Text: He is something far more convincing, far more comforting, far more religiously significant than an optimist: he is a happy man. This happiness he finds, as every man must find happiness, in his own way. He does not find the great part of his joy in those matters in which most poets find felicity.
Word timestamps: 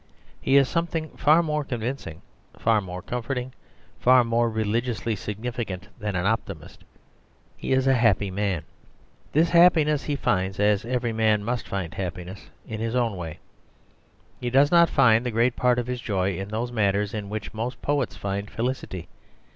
He 0.41 0.57
is 0.57 0.67
something 0.67 1.09
far 1.09 1.43
more 1.43 1.63
convincing, 1.63 2.23
far 2.57 2.81
more 2.81 3.03
comforting, 3.03 3.53
far 3.99 4.23
more 4.23 4.49
religiously 4.49 5.15
significant 5.15 5.89
than 5.99 6.15
an 6.15 6.25
optimist: 6.25 6.83
he 7.55 7.71
is 7.71 7.85
a 7.85 7.93
happy 7.93 8.31
man. 8.31 8.63
This 9.33 9.51
happiness 9.51 10.05
he 10.05 10.15
finds, 10.15 10.59
as 10.59 10.85
every 10.85 11.13
man 11.13 11.43
must 11.43 11.67
find 11.67 11.93
happiness, 11.93 12.49
in 12.67 12.79
his 12.79 12.95
own 12.95 13.15
way. 13.15 13.37
He 14.39 14.49
does 14.49 14.71
not 14.71 14.89
find 14.89 15.23
the 15.23 15.29
great 15.29 15.55
part 15.55 15.77
of 15.77 15.85
his 15.85 16.01
joy 16.01 16.35
in 16.35 16.47
those 16.47 16.71
matters 16.71 17.13
in 17.13 17.29
which 17.29 17.53
most 17.53 17.79
poets 17.83 18.15
find 18.17 18.49
felicity. 18.49 19.07